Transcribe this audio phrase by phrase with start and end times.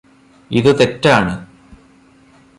[0.51, 1.33] ഇതു തെറ്റാണ്.